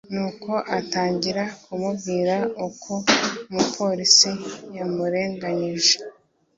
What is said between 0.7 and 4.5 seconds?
atangira kumubwira uko umuporisi